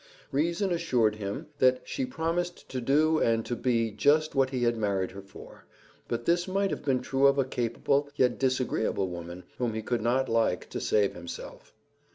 Reason 0.31 0.71
assured 0.71 1.17
him 1.17 1.45
that 1.59 1.87
she 1.87 2.07
promised 2.07 2.67
to 2.69 2.81
do 2.81 3.19
and 3.19 3.45
to 3.45 3.55
be 3.55 3.91
just 3.91 4.33
what 4.33 4.49
he 4.49 4.63
had 4.63 4.75
married 4.75 5.11
her 5.11 5.21
for, 5.21 5.65
but 6.07 6.25
this 6.25 6.47
might 6.47 6.71
have 6.71 6.83
been 6.83 7.01
true 7.01 7.27
of 7.27 7.37
a 7.37 7.45
capable, 7.45 8.09
yet 8.15 8.39
disagreeable 8.39 9.09
woman 9.09 9.43
whom 9.59 9.75
he 9.75 9.83
could 9.83 10.01
not 10.01 10.27
like, 10.27 10.67
to 10.71 10.81
save 10.81 11.13
himself. 11.13 11.71